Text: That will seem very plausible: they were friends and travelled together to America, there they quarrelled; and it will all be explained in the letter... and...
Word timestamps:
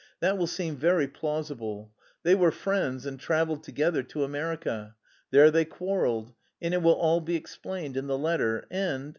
That 0.19 0.35
will 0.35 0.47
seem 0.47 0.77
very 0.77 1.07
plausible: 1.07 1.93
they 2.23 2.33
were 2.33 2.49
friends 2.49 3.05
and 3.05 3.19
travelled 3.19 3.61
together 3.63 4.01
to 4.01 4.23
America, 4.23 4.95
there 5.29 5.51
they 5.51 5.63
quarrelled; 5.63 6.33
and 6.59 6.73
it 6.73 6.81
will 6.81 6.95
all 6.95 7.21
be 7.21 7.35
explained 7.35 7.95
in 7.95 8.07
the 8.07 8.17
letter... 8.17 8.65
and... 8.71 9.09